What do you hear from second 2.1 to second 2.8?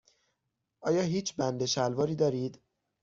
دارید؟